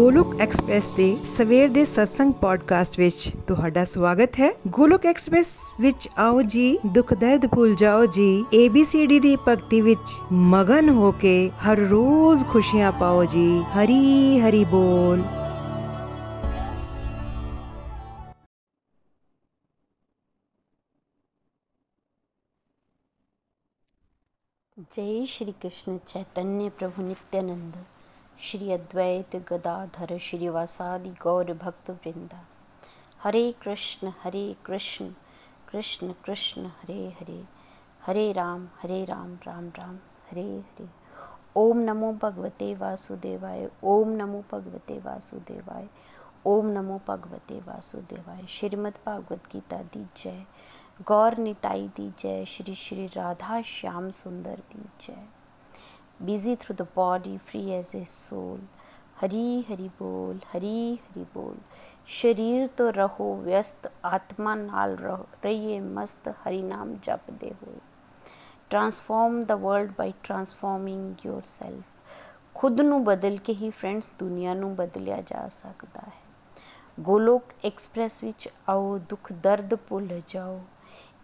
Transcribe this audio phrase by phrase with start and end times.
[0.00, 5.48] Golok express ਦੇ ਸਵੇਰ ਦੇ ਸਤਸੰਗ ਪੋਡਕਾਸਟ ਵਿੱਚ ਤੁਹਾਡਾ ਸਵਾਗਤ ਹੈ ਗੋਲੋਕ ਐਕਸਪ੍ਰੈਸ
[5.80, 10.14] ਵਿੱਚ ਆਓ ਜੀ ਦੁੱਖ ਦਰਦ ਭੁੱਲ ਜਾਓ ਜੀ ABCD ਦੀ ਭਗਤੀ ਵਿੱਚ
[10.52, 11.34] ਮਗਨ ਹੋ ਕੇ
[11.64, 15.22] ਹਰ ਰੋਜ਼ ਖੁਸ਼ੀਆਂ ਪਾਓ ਜੀ ਹਰੀ ਹਰੀ ਬੋਲ
[24.96, 27.76] जय श्री कृष्ण चैतन्य प्रभु नित्यानंद
[28.43, 32.47] श्री अद्वैत गदाधर श्रीवासादि गौर भक्त वृंदा।
[33.23, 35.13] हरे कृष्ण हरे कृष्ण
[35.67, 37.45] कृष्ण कृष्ण, हरे हरे।
[38.05, 39.95] हरे राम हरे राम राम राम,
[40.31, 40.89] हरे हरे।
[41.55, 45.87] ओम नमो भगवते वासुदेवाय, ओम नमो भगवते वासुदेवाय,
[46.45, 50.45] ओम नमो भगवते वासुदेवाय। श्रीमद् भागवत गीता दी जय।
[51.07, 55.40] गौर निताई दी जय। श्री श्री राधा श्याम सुंदर दी जय।
[56.21, 58.59] busy through the body, free as a soul.
[59.17, 61.55] Hari Hari ਬੋਲ ਹਰੀ ਹਰੀ ਬੋਲ
[62.11, 67.79] ਸਰੀਰ ਤੋਂ ਰਹੋ ਵਿਅਸਤ ਆਤਮਾ ਨਾਲ ਰਹੋ ਰਹੀਏ ਮਸਤ ਹਰੀ ਨਾਮ ਜਪਦੇ ਹੋਏ
[68.71, 71.83] transform the world by transforming yourself
[72.55, 76.19] ਖੁਦ ਨੂੰ ਬਦਲ ਕੇ ਹੀ ਫਰੈਂਡਸ ਦੁਨੀਆ ਨੂੰ ਬਦਲਿਆ ਜਾ ਸਕਦਾ ਹੈ
[76.97, 80.59] ਗੋਲੋਕ ਐਕਸਪ੍ਰੈਸ ਵਿੱਚ ਆਓ ਦੁੱਖ ਦਰਦ ਭੁੱਲ ਜਾਓ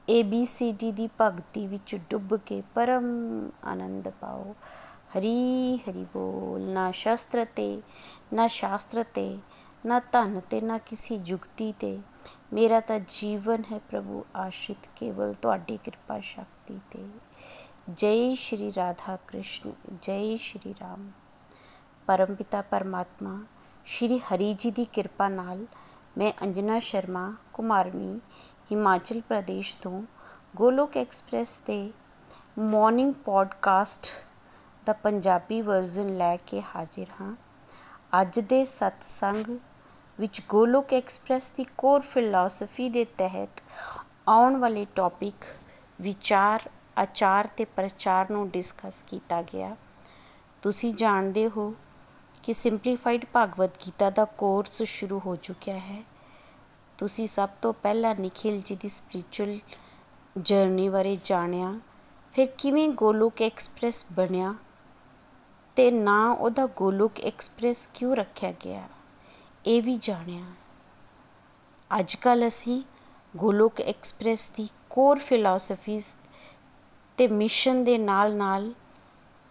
[0.09, 3.07] ਏਬੀਸੀਡੀ ਦੀ ਭਗਤੀ ਵਿੱਚ ਡੁੱਬ ਕੇ ਪਰਮ
[3.63, 4.53] ਆਨੰਦ ਪਾਓ
[5.08, 7.81] ਹਰੀ ਹਰੀ ਬੋਲ, ਨਾ ਸ਼ਸਤਰ ਤੇ,
[8.33, 9.39] ਨਾ ਸ਼ਾਸਤਰ ਤੇ,
[9.86, 11.99] ਨਾ ਧਨ ਤੇ, ਨਾ ਕਿਸੇ ਜੁਗਤੀ ਤੇ।
[12.53, 17.05] ਮੇਰਾ ਤਾਂ ਜੀਵਨ ਹੈ ਪ੍ਰਭੂ ਆਸ਼ਿਤ ਕੇਵਲ ਤੁਹਾਡੀ ਕਿਰਪਾ ਸ਼ਕਤੀ ਤੇ।
[17.89, 21.11] ਜੈ ਸ਼੍ਰੀ ਰਾਧਾ ਕ੍ਰਿਸ਼ਨ, ਜੈ ਸ਼੍ਰੀ ਰਾਮ।
[22.08, 23.39] ਪਰਮਪਿਤਾ ਪਰਮਾਤਮਾ,
[23.86, 25.66] ਸ਼੍ਰੀ ਹਰੀ ਜੀ ਦੀ ਕਿਰਪਾ ਨਾਲ
[26.17, 28.19] ਮੈਂ ਅੰਜਨਾ ਸ਼ਰਮਾ ਕੁਮਾਰਨੀ
[28.71, 30.03] ਹਿਮਾਚਲ ਪ੍ਰਦੇਸ਼ ਤੋਂ
[30.55, 31.92] ਗੋਲੋਕ ਐਕਸਪ੍ਰੈਸ ਤੇ
[32.59, 34.08] ਮਾਰਨਿੰਗ ਪੋਡਕਾਸਟ
[34.87, 37.36] ਦਾ ਪੰਜਾਬੀ ਵਰਜ਼ਨ ਲੈ ਕੇ ਹਾਜ਼ਰ ਹਾਂ।
[38.21, 39.58] ਅੱਜ ਦੇ ਸਤਸੰਗ
[40.20, 43.64] ਵਿੱਚ ਗੋਲੋਕ ਐਕਸਪ੍ਰੈਸ ਦੀ ਕੋਰ ਫਿਲਾਸਫੀ ਦੇ ਤਹਿਤ
[44.27, 45.45] ਆਉਣ ਵਾਲੇ ਟੌਪਿਕ
[46.02, 49.75] ਵਿਚਾਰ, ਆਚਾਰ ਤੇ ਪ੍ਰਚਾਰ ਨੂੰ ਡਿਸਕਸ ਕੀਤਾ ਗਿਆ।
[50.61, 51.73] ਤੁਸੀਂ ਜਾਣਦੇ ਹੋ
[52.43, 56.04] ਕਿ ਸਿੰਪਲੀਫਾਈਡ ਭਗਵਦ ਗੀਤਾ ਦਾ ਕੋਰਸ ਸ਼ੁਰੂ ਹੋ ਚੁੱਕਿਆ ਹੈ।
[56.98, 59.59] ਤੁਸੀਂ ਸਭ ਤੋਂ ਪਹਿਲਾਂ ਨikhil ਜੀ ਦੀ ਸਪਿਰਚੁਅਲ
[60.37, 61.80] ਜਰਨੀ ਬਾਰੇ ਜਾਣਿਆ,
[62.33, 64.55] ਫਿਰ ਕਿਵੇਂ ਗੋਲੋਕ ਐਕਸਪ੍ਰੈਸ ਬਣਿਆ
[65.77, 68.88] ਤੇ ਨਾ ਉਹਦਾ ਗੋਲੋਕ ਐਕਸਪ੍ਰੈਸ ਕਿਉਂ ਰੱਖਿਆ ਗਿਆ?
[69.65, 70.45] ਇਹ ਵੀ ਜਾਣਿਆ।
[71.99, 72.83] ਅੱਜ ਕੱਲ ਅਸੀਂ
[73.38, 76.14] ਗੋਲੋਕ ਐਕਸਪ੍ਰੈਸ ਦੀ ਕੋਰ ਫਿਲਾਸਫੀਜ਼
[77.17, 78.73] ਤੇ ਮਿਸ਼ਨ ਦੇ ਨਾਲ ਨਾਲ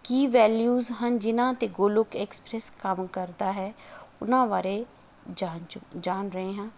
[0.04, 3.75] ਕੀ ਵੈਲਿਊਜ਼ ਹਨ ਜਿਨ੍ਹਾਂ ਤੇ ਗੋਲੋਕ ਐਕਸਪ੍ਰੈਸ ਕੰਮ ਕਰਦਾ ਹੈ,
[4.22, 4.84] ਉਹਨਾਂ ਬਾਰੇ
[5.32, 5.60] ਜਾਣ
[5.98, 6.69] ਜਾਣ ਰਹੇ ਹਾਂ।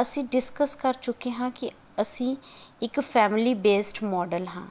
[0.00, 2.36] ਅਸੀਂ ਡਿਸਕਸ ਕਰ ਚੁੱਕੇ ਹਾਂ ਕਿ ਅਸੀਂ
[2.82, 4.66] ਇੱਕ ਫੈਮਿਲੀ ਬੇਸਡ ਮਾਡਲ ਹਾਂ।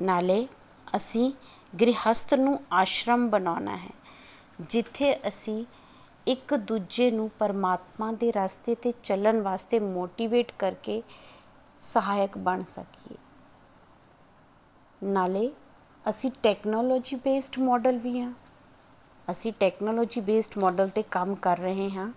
[0.00, 0.48] ਨਾਲੇ
[0.96, 1.32] ਅਸੀਂ
[1.72, 3.90] ਗ੍ਰਹਸਥ ਨੂੰ ਆਸ਼ਰਮ ਬਣਾਉਣਾ ਹੈ,
[4.62, 5.64] ਜਿੱਥੇ ਅਸੀਂ
[6.26, 11.02] ਇੱਕ ਦੂਜੇ ਨੂੰ ਪਰਮਾਤਮਾ ਦੇ ਰਸਤੇ ਤੇ ਚੱਲਣ ਵਾਸਤੇ ਮੋਟੀਵੇਟ ਕਰਕੇ
[11.80, 13.16] ਸਹਾਇਕ ਬਣ ਸਕੀਏ।
[15.02, 15.50] ਨਾਲੇ
[16.04, 18.32] ਅਸੀਂ ਟੈਕਨੋਲੋਜੀ ਬੇਸਡ ਮਾਡਲ ਵੀ ਹਾਂ।
[19.28, 22.10] ਅਸੀਂ ਟੈਕਨੋਲੋਜੀ ਬੇਸਡ ਮਾਡਲ ਤੇ ਕੰਮ ਕਰ ਰਹੇ ਹਾਂ।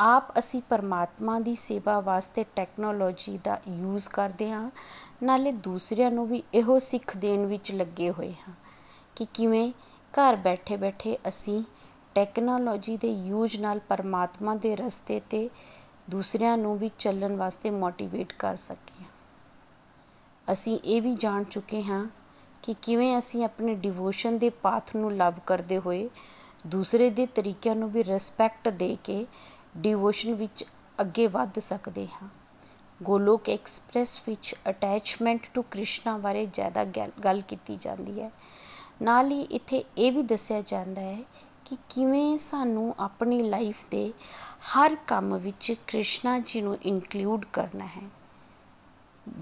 [0.00, 4.70] ਆਪ ਅਸੀਂ ਪਰਮਾਤਮਾ ਦੀ ਸੇਵਾ ਵਾਸਤੇ ਟੈਕਨੋਲੋਜੀ ਦਾ ਯੂਜ਼ ਕਰਦੇ ਹਾਂ,
[5.22, 8.54] ਨਾਲੇ ਦੂਸਰਿਆਂ ਨੂੰ ਵੀ ਇਹੋ ਸਿੱਖ ਦੇਣ ਵਿੱਚ ਲੱਗੇ ਹੋਏ ਹਾਂ
[9.16, 9.72] ਕਿ ਕਿਵੇਂ
[10.14, 11.62] ਘਰ ਬੈਠੇ ਬੈਠੇ ਅਸੀਂ
[12.14, 15.48] ਟੈਕਨੋਲੋਜੀ ਦੇ ਯੂਜ਼ ਨਾਲ ਪਰਮਾਤਮਾ ਦੇ ਰਸਤੇ ਤੇ
[16.10, 19.04] ਦੂਸਰਿਆਂ ਨੂੰ ਵੀ ਚੱਲਣ ਵਾਸਤੇ ਮੋਟੀਵੇਟ ਕਰ ਸਕੀਏ।
[20.52, 22.06] ਅਸੀਂ ਇਹ ਵੀ ਜਾਣ ਚੁੱਕੇ ਹਾਂ
[22.62, 26.08] ਕਿ ਕਿਵੇਂ ਅਸੀਂ ਆਪਣੇ ਡਿਵੋਸ਼ਨ ਦੇ ਪਾਥ ਨੂੰ ਲਵ ਕਰਦੇ ਹੋਏ
[26.66, 29.26] ਦੂਸਰੇ ਦੇ ਤਰੀਕਿਆਂ ਨੂੰ ਵੀ ਰਿਸਪੈਕਟ ਦੇ ਕੇ
[29.74, 30.64] ਡਿਵੋਸ਼ਨ ਵਿੱਚ
[31.00, 32.28] ਅੱਗੇ ਵੱਧ ਸਕਦੇ ਹਾਂ।
[33.00, 36.84] ਗੋਲੋਕ ਐਕਸਪ੍ਰੈਸ ਵਿੱਚ ਅਟੈਚਮੈਂਟ ਟੂ ਕ੍ਰਿਸ਼ਨਾ ਬਾਰੇ ਜ਼ਿਆਦਾ
[37.24, 38.30] ਗੱਲ ਕੀਤੀ ਜਾਂਦੀ ਹੈ।
[39.02, 41.22] ਨਾਲ ਹੀ ਇੱਥੇ ਇਹ ਵੀ ਦੱਸਿਆ ਜਾਂਦਾ ਹੈ
[41.64, 44.12] ਕਿ ਕਿਵੇਂ ਸਾਨੂੰ ਆਪਣੀ ਲਾਈਫ ਦੇ
[44.68, 48.02] ਹਰ ਕੰਮ ਵਿੱਚ ਕ੍ਰਿਸ਼ਨਾ ਜੀ ਨੂੰ ਇਨਕਲੂਡ ਕਰਨਾ ਹੈ।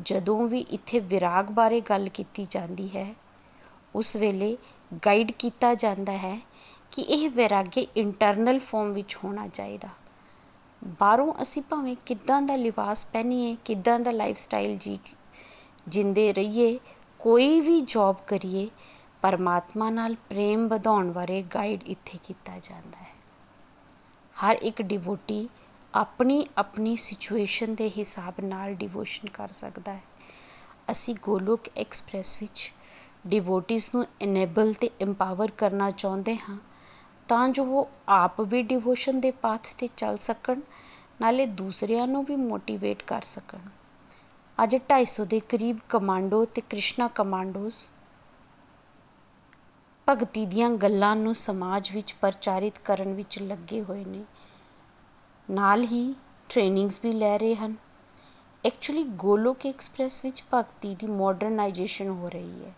[0.04, 3.14] ਜਦੋਂ ਵੀ ਇੱਥੇ ਵਿਰਾਗ ਬਾਰੇ ਗੱਲ ਕੀਤੀ ਜਾਂਦੀ ਹੈ,
[3.94, 4.56] ਉਸ ਵੇਲੇ
[5.06, 6.38] ਗਾਈਡ ਕੀਤਾ ਜਾਂਦਾ ਹੈ
[6.92, 9.88] ਕਿ ਇਹ ਵਿਰਾਗੇ ਇੰਟਰਨਲ ਫਾਰਮ ਵਿੱਚ ਹੋਣਾ ਚਾਹੀਦਾ।
[10.82, 14.98] ਬਾਹਰੋਂ ਅਸੀਂ ਭਾਵੇਂ ਕਿੱਦਾਂ ਦਾ ਲਿਬਾਸ ਪਹਿਨੀਏ, ਕਿੱਦਾਂ ਦਾ ਲਾਈਫ ਸਟਾਈਲ ਜੀ
[15.88, 16.78] ਜਿੰਦੇ ਰਹੀਏ,
[17.18, 18.68] ਕੋਈ ਵੀ ਜੌਬ ਕਰੀਏ,
[19.22, 23.14] ਪਰਮਾਤਮਾ ਨਾਲ ਪ੍ਰੇਮ ਵਧਾਉਣ ਬਾਰੇ ਗਾਈਡ ਇੱਥੇ ਕੀਤਾ ਜਾਂਦਾ ਹੈ।
[24.36, 25.48] ਹਰ ਇੱਕ ਡਿਵੋਟੀ
[25.94, 30.02] ਆਪਣੀ ਆਪਣੀ ਸਿਚੁਏਸ਼ਨ ਦੇ ਹਿਸਾਬ ਨਾਲ ਡਿਵੋਸ਼ਨ ਕਰ ਸਕਦਾ ਹੈ।
[30.90, 32.72] ਅਸੀਂ ਗੋਲੋਕ ਐਕਸਪ੍ਰੈਸ ਵਿੱਚ
[33.26, 36.58] ਡਿਵੋਟਿਸ ਨੂੰ ਇਨੇਬਲ ਤੇ ਐਮਪਾਵਰ ਕਰਨਾ ਚਾਹੁੰਦੇ ਹਾਂ
[37.28, 40.60] ਤਾਂ ਜੋ ਉਹ ਆਪ ਵੀ ਡਿਵੋਸ਼ਨ ਦੇ ਪਾਥ ਤੇ ਚੱਲ ਸਕਣ,
[41.20, 43.58] ਨਾਲੇ ਦੂਸਰਿਆਂ ਨੂੰ ਵੀ ਮੋਟੀਵੇਟ ਕਰ ਸਕਣ।
[44.62, 47.90] ਅੱਜ 250 ਦੇ ਕਰੀਬ ਕਮਾਂਡੋ ਤੇ ਕ੍ਰਿਸ਼ਨਾ ਕਮਾਂਡੋਸ
[50.08, 54.24] ਭਗਤੀ ਦੀਆਂ ਗੱਲਾਂ ਨੂੰ ਸਮਾਜ ਵਿੱਚ ਪ੍ਰਚਾਰਿਤ ਕਰਨ ਵਿੱਚ ਲੱਗੇ ਹੋਏ ਨੇ।
[55.50, 56.14] ਨਾਲ ਹੀ
[56.48, 57.74] ਟ੍ਰੇਨਿੰਗਸ ਵੀ ਲੈ ਰਹੇ ਹਨ।
[58.64, 62.74] ਐਕਚੁਅਲੀ ਗੋਲੋਕ ਐਕਸਪ੍ਰੈਸ ਵਿੱਚ ਭਗਤੀ ਦੀ ਮਾਡਰਨਾਈਜੇਸ਼ਨ ਹੋ ਰਹੀ ਹੈ।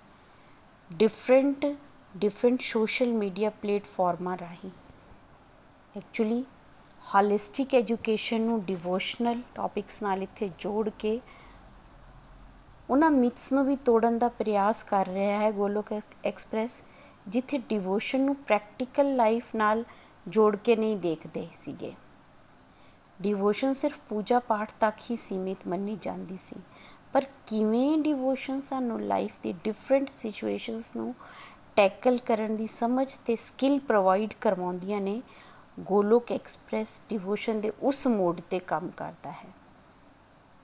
[0.93, 1.77] ਡਿਫਰੈਂਟ
[2.15, 4.71] ਡਿਫਰੈਂਟ ਸੋਸ਼ਲ ਮੀਡੀਆ ਪਲੇਟਫਾਰਮਾਂ ਰਾਹੀਂ
[5.97, 6.45] ਐਕਚੁਅਲੀ
[7.05, 11.21] ਹਾਲਿਸਟਿਕ ਐਜੂਕੇਸ਼ਨ ਨੂੰ ਡਿਵੋਸ਼ਨਲ ਟੌਪਿਕਸ ਨਾਲ ਇੱਥੇ ਜੋੜ ਕੇ
[12.91, 15.93] ਉਹਨਾਂ ਮਿਥਸ ਨੂੰ ਵੀ ਤੋੜਨ ਦਾ ਪ੍ਰਯਾਸ ਕਰ ਰਿਹਾ ਹੈ ਗੋਲੋਕ
[16.25, 16.83] ਐਕਸਪ੍ਰੈਸ
[17.29, 19.85] ਜਿੱਥੇ ਡਿਵੋਸ਼ਨ ਨੂੰ ਪ੍ਰੈਕਟੀਕਲ ਲਾਈਫ ਨਾਲ
[20.27, 21.93] ਜੋੜ ਕੇ ਨਹੀਂ ਦੇਖਦੇ ਸੀਗੇ
[23.19, 26.57] ਡਿਵੋਸ਼ਨ ਸਿਰਫ ਪੂਜਾ ਪਾਠ ਤੱਕ ਹੀ ਸੀਮਿਤ ਮੰਨੀ ਜਾਂਦੀ ਸੀ
[27.13, 31.15] ਪਰ ਕਿਵੇਂ ਡਿਵੋਸ਼ਨ ਸਾਨੂੰ ਲਾਈਫ ਦੀ ਡਿਫਰੈਂਟ ਸਿਚੁਏਸ਼ਨਸ ਨੂੰ
[31.81, 35.23] ਟੈਕਲ ਕਰਨ ਦੀ ਸਮਝ ਤੇ ਸਕਿੱਲ ਪ੍ਰੋਵਾਈਡ ਕਰਵਾਉਂਦੀਆਂ ਨੇ,
[35.81, 39.49] ਗੋਲੋਕ ਐਕਸਪ੍ਰੈਸ ਡਿਵੋਸ਼ਨ ਦੇ ਉਸ ਮੋਡ ਤੇ ਕੰਮ ਕਰਦਾ ਹੈ।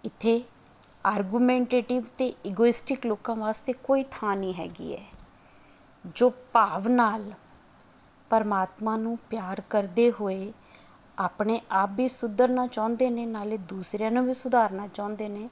[0.04, 0.42] ਇੱਥੇ
[1.04, 5.02] ਆਰਗੂਮੈਂਟੇਟਿਵ ਤੇ ਇਗੋਇਸਟਿਕ ਲੋਕਾਂ ਵਾਸਤੇ ਕੋਈ ਥਾਂ ਨਹੀਂ ਹੈਗੀ ਹੈ
[6.16, 7.32] ਜੋ ਭਾਵ ਨਾਲ
[8.30, 10.52] ਪਰਮਾਤਮਾ ਨੂੰ ਪਿਆਰ ਕਰਦੇ ਹੋਏ
[11.18, 15.48] ਆਪਣੇ ਆਪ ਵੀ ਸੁਧਰਨਾ ਚਾਹੁੰਦੇ ਨੇ, ਨਾਲੇ ਦੂਸਰਿਆਂ ਨੂੰ ਵੀ ਸੁਧਾਰਨਾ ਚਾਹੁੰਦੇ ਨੇ,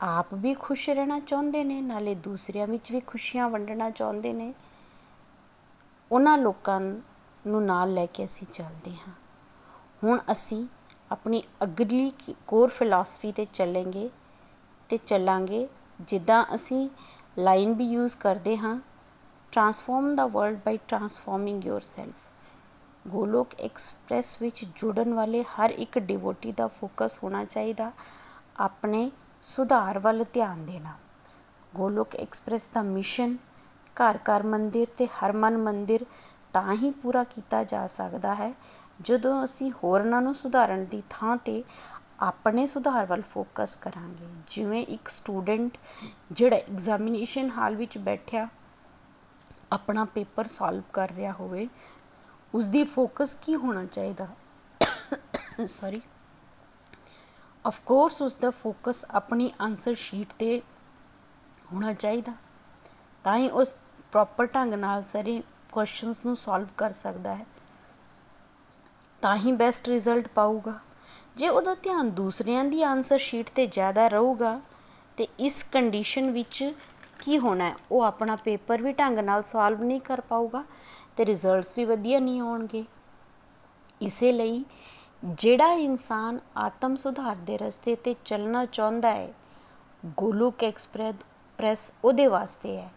[0.00, 4.54] ਆਪ ਵੀ ਖੁਸ਼ ਰਹਿਣਾ ਚਾਹੁੰਦੇ ਨੇ, ਨਾਲੇ ਦੂਸਰਿਆਂ ਵਿੱਚ ਵੀ ਖੁਸ਼ੀਆਂ ਵੰਡਣਾ ਚਾਹੁੰਦੇ ਨੇ।
[6.12, 6.80] ਉਹਨਾਂ ਲੋਕਾਂ
[7.46, 9.12] ਨੂੰ ਨਾਲ ਲੈ ਕੇ ਅਸੀਂ ਚੱਲਦੇ ਹਾਂ।
[10.04, 10.66] ਹੁਣ ਅਸੀਂ
[11.10, 12.12] ਆਪਣੀ ਅਗਲੀ
[12.46, 14.10] ਕੋਰ ਫਿਲਾਸਫੀ ਤੇ ਚੱਲਾਂਗੇ
[14.88, 15.68] ਤੇ ਚੱਲਾਂਗੇ
[16.00, 16.88] ਜਿੱਦਾਂ ਅਸੀਂ
[17.38, 18.78] ਲਾਈਨ ਵੀ ਯੂਜ਼ ਕਰਦੇ ਹਾਂ
[19.52, 26.66] transform the world by transforming yourself Golok Express ਵਿੱਚ ਜੁੜਨ ਵਾਲੇ ਹਰ ਇੱਕ ਡਿਵੋਟੀ ਦਾ
[26.66, 27.92] ਫੋਕਸ ਹੋਣਾ ਚਾਹੀਦਾ,
[28.56, 29.10] ਆਪਣੇ
[29.42, 30.96] ਸੁਧਾਰ ਵੱਲ ਧਿਆਨ ਦੇਣਾ।
[31.76, 33.36] ਗੋਲੋਕ ਐਕਸਪ੍ਰੈਸ ਦਾ ਮਿਸ਼ਨ
[33.96, 36.04] ਘਰ ਘਰ ਮੰਦਿਰ ਤੇ ਹਰਮਨ ਮੰਦਿਰ
[36.54, 38.52] ਤਾਂ ਹੀ ਪੂਰਾ ਕੀਤਾ ਜਾ ਸਕਦਾ ਹੈ,
[39.00, 41.62] ਜਦੋਂ ਅਸੀਂ ਹੋਰਨਾਂ ਨੂੰ ਸੁਧਾਰਨ ਦੀ ਥਾਂ ਤੇ
[42.20, 45.78] ਆਪਣੇ ਸੁਧਾਰ ਵੱਲ ਫੋਕਸ ਕਰਾਂਗੇ। ਜਿਵੇਂ ਇੱਕ ਸਟੂਡੈਂਟ
[46.32, 48.48] ਜਿਹੜਾ ਐਗਜ਼ਾਮੀਨੇਸ਼ਨ ਹਾਲ ਵਿੱਚ ਬੈਠਿਆ,
[49.72, 51.68] ਆਪਣਾ ਪੇਪਰ ਸੋਲਵ ਕਰ ਰਿਹਾ ਹੋਵੇ
[52.54, 54.28] ਉਸ ਦੀ ਫੋਕਸ ਕੀ ਹੋਣਾ ਚਾਹੀਦਾ?
[55.68, 56.00] ਸੌਰੀ
[57.64, 60.60] ਆਫ ਕੋਰਸ ਉਸ ਦਾ ਫੋਕਸ ਆਪਣੀ ਆਨਸਰ ਸ਼ੀਟ ਤੇ
[61.72, 62.32] ਹੋਣਾ ਚਾਹੀਦਾ।
[63.24, 63.72] ਤਾਂ ਹੀ ਉਸ
[64.12, 65.42] ਪ੍ਰੋਪਰ ਢੰਗ ਨਾਲ ਸਾਰੇ
[65.72, 67.46] ਕੁਐਸਚਨਸ ਨੂੰ ਸੋਲਵ ਕਰ ਸਕਦਾ ਹੈ।
[69.22, 70.78] ਤਾਂ ਹੀ ਬੈਸਟ ਰਿਜ਼ਲਟ ਪਾਊਗਾ।
[71.36, 74.60] ਜੇ ਉਹਦਾ ਧਿਆਨ ਦੂਸਰਿਆਂ ਦੀ ਆਨਸਰ ਸ਼ੀਟ ਤੇ ਜ਼ਿਆਦਾ ਰਹੂਗਾ,
[75.16, 76.72] ਤੇ ਇਸ ਕੰਡੀਸ਼ਨ ਵਿੱਚ
[77.20, 77.74] ਕੀ ਹੋਣਾ ਹੈ?
[77.90, 80.64] ਉਹ ਆਪਣਾ ਪੇਪਰ ਵੀ ਢੰਗ ਨਾਲ ਸੋਲਵ ਨਹੀਂ ਕਰ ਪਾਊਗਾ
[81.16, 82.84] ਤੇ ਰਿਜ਼ਲਟਸ ਵੀ ਵਧੀਆ ਨਹੀਂ ਆਉਣਗੇ।
[84.00, 84.64] ਇਸੇ ਲਈ
[85.24, 89.32] ਜਿਹੜਾ ਇਨਸਾਨ ਆਤਮ ਸੁਧਾਰ ਦੇ ਰਸਤੇ ਤੇ ਚੱਲਣਾ ਚਾਹੁੰਦਾ ਹੈ,
[90.06, 92.90] ਗੋਲੋਕ ਐਕਸਪ੍ਰੈਸ ਉਹਦੇ ਵਾਸਤੇ ਹੈ।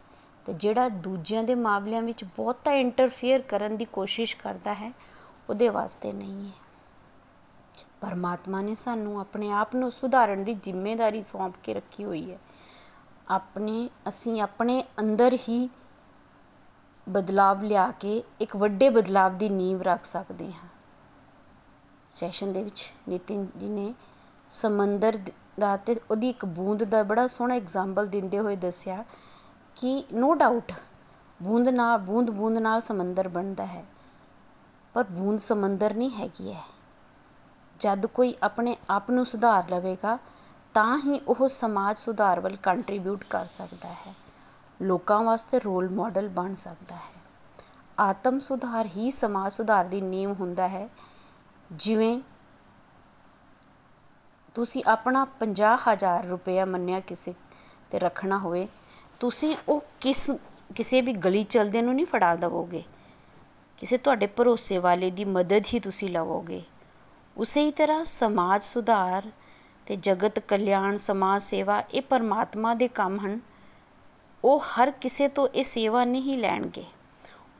[0.45, 4.91] ਤੇ ਜਿਹੜਾ ਦੂਜਿਆਂ ਦੇ ਮਾਮਲਿਆਂ ਵਿੱਚ ਬਹੁਤਾ ਇੰਟਰਫੇਅਰ ਕਰਨ ਦੀ ਕੋਸ਼ਿਸ਼ ਕਰਦਾ ਹੈ,
[5.49, 6.51] ਉਹਦੇ ਵਾਸਤੇ ਨਹੀਂ ਹੈ।
[8.01, 12.39] ਪਰਮਾਤਮਾ ਨੇ ਸਾਨੂੰ ਆਪਣੇ ਆਪ ਨੂੰ ਸੁਧਾਰਨ ਦੀ ਜ਼ਿੰਮੇਵਾਰੀ ਸੌਂਪ ਕੇ ਰੱਖੀ ਹੋਈ ਹੈ।
[13.29, 15.69] ਆਪਣੇ, ਅਸੀਂ ਆਪਣੇ ਅੰਦਰ ਹੀ
[17.07, 20.69] ਬਦਲਾਵ ਲਿਆ ਕੇ ਇੱਕ ਵੱਡੇ ਬਦਲਾਵ ਦੀ ਨੀਂਵ ਰੱਖ ਸਕਦੇ ਹਾਂ।
[22.11, 23.93] ਸੈਸ਼ਨ ਦੇ ਵਿੱਚ ਨਿਤਿਨ ਜੀ ਨੇ
[24.51, 25.19] ਸਮੁੰਦਰ
[25.59, 29.03] ਦਾ ਤੇ ਉਹਦੀ ਇੱਕ ਬੂੰਦ ਦਾ ਬੜਾ ਸੋਹਣਾ ਐਗਜ਼ਾਮਪਲ ਦਿੰਦੇ ਹੋਏ ਦੱਸਿਆ
[29.77, 30.71] ਕਿ ਨੋ ਡਾਊਟ
[31.39, 33.83] ਬੂੰਦ ਨਾਲ, ਬੂੰਦ ਬੂੰਦ ਨਾਲ ਸਮੁੰਦਰ ਬਣਦਾ ਹੈ,
[34.95, 36.63] ਪਰ ਬੂੰਦ ਸਮੁੰਦਰ ਨਹੀਂ ਹੈਗੀ ਹੈ।
[37.79, 40.17] ਜਦ ਕੋਈ ਆਪਣੇ ਆਪ ਨੂੰ ਸੁਧਾਰ ਲਵੇਗਾ,
[40.75, 44.13] ਤਾਂ ਹੀ ਉਹ ਸਮਾਜ ਸੁਧਾਰ ਵੱਲ ਕੰਟਰੀਬਿਊਟ ਕਰ ਸਕਦਾ ਹੈ।
[44.79, 47.13] ਲੋਕਾਂ ਵਾਸਤੇ ਰੋਲ ਮਾਡਲ ਬਣ ਸਕਦਾ ਹੈ।
[47.99, 50.89] ਆਤਮ ਸੁਧਾਰ ਹੀ ਸਮਾਜ ਸੁਧਾਰ ਦੀ ਨੀਂਵ ਹੁੰਦਾ ਹੈ।
[51.71, 52.19] ਜਿਵੇਂ
[54.55, 57.33] ਤੁਸੀਂ ਆਪਣਾ 50000 ਰੁਪਇਆ ਮੰਨਿਆ ਕਿਸੇ
[57.91, 58.67] ਤੇ ਰੱਖਣਾ ਹੋਵੇ
[59.19, 60.31] ਤੁਸੀਂ ਉਹ ਕਿਸ,
[60.75, 62.83] ਕਿਸੇ ਵੀ ਗਲੀ ਚਲਦੇ ਨੂੰ ਨਹੀਂ ਫੜਾ ਦਵੋਗੇ।
[63.77, 66.61] ਕਿਸੇ ਤੁਹਾਡੇ ਭਰੋਸੇ ਵਾਲੇ ਦੀ ਮਦਦ ਹੀ ਤੁਸੀਂ ਲਵੋਗੇ।
[67.37, 69.31] ਉਸੇ ਹੀ ਤਰ੍ਹਾਂ ਸਮਾਜ ਸੁਧਾਰ
[69.85, 73.39] ਤੇ ਜਗਤ ਕਲਿਆਣ, ਸਮਾਜ ਸੇਵਾ ਇਹ ਪਰਮਾਤਮਾ ਦੇ ਕੰਮ ਹਨ।
[74.43, 76.83] ਉਹ ਹਰ ਕਿਸੇ ਤੋਂ ਇਹ ਸੇਵਾ ਨਹੀਂ ਲੈਣਗੇ।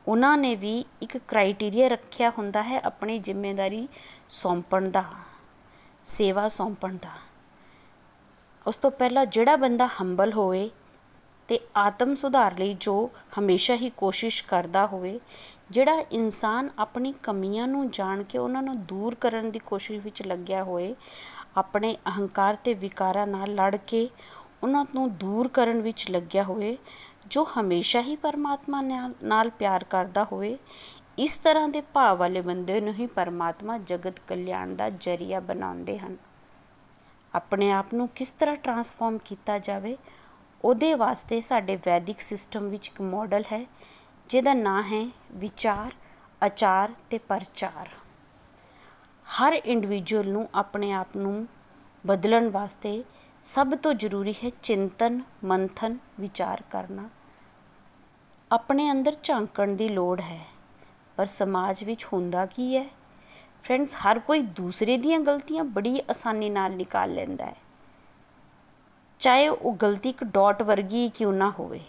[0.08, 3.88] ਉਹਨਾਂ ਨੇ ਵੀ ਇੱਕ ਕ੍ਰਾਈਟੇਰੀਆ ਰੱਖਿਆ ਹੁੰਦਾ ਹੈ ਆਪਣੀ ਜ਼ਿੰਮੇਵਾਰੀ
[4.28, 5.04] ਸੌਂਪਣ ਦਾ,
[6.04, 7.10] ਸੇਵਾ ਸੌਂਪਣ ਦਾ।
[8.66, 10.70] ਉਸ ਤੋਂ ਪਹਿਲਾਂ ਜਿਹੜਾ ਬੰਦਾ ਹੰਬਲ ਹੋਵੇ
[11.48, 15.18] ਤੇ ਆਤਮ ਸੁਧਾਰ ਲਈ ਜੋ ਹਮੇਸ਼ਾ ਹੀ ਕੋਸ਼ਿਸ਼ ਕਰਦਾ ਹੋਵੇ,
[15.70, 20.62] ਜਿਹੜਾ ਇਨਸਾਨ ਆਪਣੀ ਕਮੀਆਂ ਨੂੰ ਜਾਣ ਕੇ ਉਹਨਾਂ ਨੂੰ ਦੂਰ ਕਰਨ ਦੀ ਕੋਸ਼ਿਸ਼ ਵਿੱਚ ਲੱਗਿਆ
[20.64, 20.94] ਹੋਏ,
[21.56, 24.08] ਆਪਣੇ ਅਹੰਕਾਰ ਤੇ ਵਿਕਾਰਾਂ ਨਾਲ ਲੜ ਕੇ
[24.62, 26.76] ਉਹਨਾਂ ਨੂੰ ਦੂਰ ਕਰਨ ਵਿੱਚ ਲੱਗਿਆ ਹੋਵੇ
[27.26, 28.80] ਜੋ ਹਮੇਸ਼ਾ ਹੀ ਪਰਮਾਤਮਾ
[29.22, 30.56] ਨਾਲ ਪਿਆਰ ਕਰਦਾ ਹੋਵੇ,
[31.18, 36.16] ਇਸ ਤਰ੍ਹਾਂ ਦੇ ਭਾਵ ਵਾਲੇ ਬੰਦੇ ਨੂੰ ਹੀ ਪਰਮਾਤਮਾ ਜਗਤ ਕਲਿਆਣ ਦਾ ਜਰੀਆ ਬਣਾਉਂਦੇ ਹਨ।
[37.34, 39.96] ਆਪਣੇ ਆਪ ਨੂੰ ਕਿਸ ਤਰ੍ਹਾਂ ਟਰਾਂਸਫਾਰਮ ਕੀਤਾ ਜਾਵੇ
[40.64, 43.64] ਉਹਦੇ ਵਾਸਤੇ ਸਾਡੇ ਵੈਦਿਕ ਸਿਸਟਮ ਵਿੱਚ ਇੱਕ ਮਾਡਲ ਹੈ,
[44.30, 45.92] ਜਿਹਦਾ ਨਾਂ ਹੈ ਵਿਚਾਰ,
[46.42, 47.88] ਆਚਾਰ ਤੇ ਪ੍ਰਚਾਰ।
[49.26, 51.46] ਹਰ ਇੰਡੀਵਿਜੂਅਲ ਨੂੰ ਆਪਣੇ ਆਪ ਨੂੰ
[52.04, 53.02] ਬਦਲਣ ਵਾਸਤੇ
[53.44, 57.08] ਸਭ ਤੋਂ ਜ਼ਰੂਰੀ ਹੈ ਚਿੰਤਨ, ਮੰਥਨ, ਵਿਚਾਰ ਕਰਨਾ।
[58.50, 60.40] ਆਪਣੇ ਅੰਦਰ ਝਾਂਕਣ ਦੀ ਲੋੜ ਹੈ,
[61.16, 62.86] ਪਰ ਸਮਾਜ ਵਿੱਚ ਹੁੰਦਾ ਕੀ ਹੈ?
[63.64, 67.56] ਫਰੈਂਡਸ ਹਰ ਕੋਈ ਦੂਸਰੇ ਦੀਆਂ ਗਲਤੀਆਂ ਬੜੀ ਆਸਾਨੀ ਨਾਲ ਨਿਕਾਲ ਲੈਂਦਾ ਹੈ।
[69.20, 71.80] ਚਾਹੇ ਉਹ ਗਲਤੀ ਇੱਕ ਡਾਟ ਵਰਗੀ ਕਿਉਂ ਨਾ ਹੋਵੇ,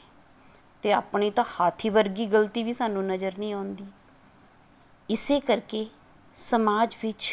[0.83, 3.85] ਤੇ ਆਪਣੀ ਤਾਂ ਹਾਥੀ ਵਰਗੀ ਗਲਤੀ ਵੀ ਸਾਨੂੰ ਨਜ਼ਰ ਨਹੀਂ ਆਉਂਦੀ।
[5.09, 5.85] ਇਸੇ ਕਰਕੇ
[6.35, 7.31] ਸਮਾਜ ਵਿੱਚ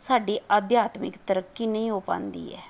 [0.00, 2.62] ਸਾਡੀ ਆਧਿਆਤਮਿਕ ਤਰੱਕੀ ਨਹੀਂ ਹੋ ਪਾਉਂਦੀ ਹੈ।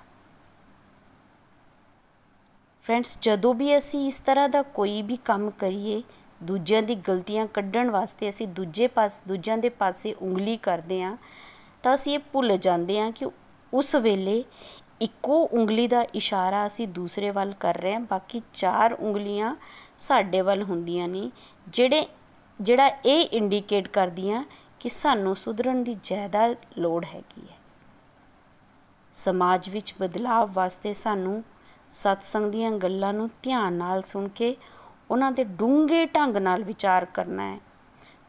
[2.87, 6.03] ਫਰੈਂਡਸ, ਜਦੋਂ ਵੀ ਅਸੀਂ ਇਸ ਤਰ੍ਹਾਂ ਦਾ ਕੋਈ ਵੀ ਕੰਮ ਕਰੀਏ,
[6.41, 11.17] ਦੂਜਿਆਂ ਦੀ ਗਲਤੀਆਂ ਕੱਢਣ ਵਾਸਤੇ ਅਸੀਂ ਦੂਜੇ ਪਾਸ, ਦੂਜਿਆਂ ਦੇ ਪਾਸੇ ਉਂਗਲੀ ਕਰਦੇ ਹਾਂ,
[11.85, 13.27] ਤਾਂ ਅਸੀਂ ਇਹ ਭੁੱਲ ਜਾਂਦੇ ਹਾਂ ਕਿ
[13.73, 14.43] ਉਸ ਵੇਲੇ
[15.01, 19.57] ਇੱਕੋ ਉਂਗਲੀ ਦਾ ਇਸ਼ਾਰਾ ਅਸੀਂ ਦੂਸਰੇ ਵੱਲ ਕਰ ਰਹੇ ਹਾਂ, ਬਾਕੀ ਚਾਰ ਉਂਗਲੀਆਂ
[19.99, 21.31] ਸਾਡੇ ਵੱਲ ਹੁੰਦੀਆਂ ਨੇ,
[21.69, 22.07] ਜਿਹੜੇ,
[22.61, 24.45] ਜਿਹੜਾ ਇਹ ਇੰਡੀਕੇਟ ਕਰਦੀਆਂ
[24.81, 27.57] ਕਿ ਸਾਨੂੰ ਸੁਧਰਨ ਦੀ ਜ਼ਿਆਦਾ ਲੋੜ ਹੈਗੀ ਹੈ।
[29.15, 31.43] ਸਮਾਜ ਵਿੱਚ ਬਦਲਾਅ ਵਾਸਤੇ ਸਾਨੂੰ
[31.93, 34.57] ਸਤਸੰਗ ਦੀਆਂ ਗੱਲਾਂ ਨੂੰ ਧਿਆਨ ਨਾਲ ਸੁਣ ਕੇ
[35.11, 37.59] ਉਹਨਾਂ ਦੇ ਡੂੰਘੇ ਢੰਗ ਨਾਲ ਵਿਚਾਰ ਕਰਨਾ ਹੈ।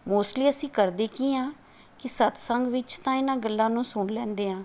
[0.08, 1.52] ਮੋਸਟਲੀ ਅਸੀਂ ਕਰਦੇ ਕੀ ਆ
[2.00, 4.64] ਕਿ ਸਤਸੰਗ ਵਿੱਚ ਤਾਂ ਇਹਨਾਂ ਗੱਲਾਂ ਨੂੰ ਸੁਣ ਲੈਂਦੇ ਆ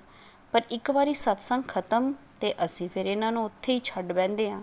[0.55, 4.61] ਪਰ ਇੱਕ ਵਾਰੀ ਸਤਸੰਗ ਖਤਮ ਤੇ ਅਸੀਂ ਫਿਰ ਇਹਨਾਂ ਨੂੰ ਉੱਥੇ ਹੀ ਛੱਡ ਬੈੰਦੇ ਆ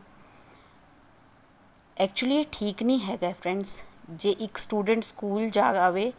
[1.97, 6.11] ਐਕਚੁਅਲੀ ਇਹ ਠੀਕ ਨਹੀਂ ਹੈਗਾ ਫਰੈਂਡਸ ਜੇ ਇੱਕ ਸਟੂਡੈਂਟ ਸਕੂਲ ਜਾ ਆਵੇ